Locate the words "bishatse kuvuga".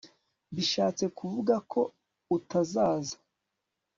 0.55-1.55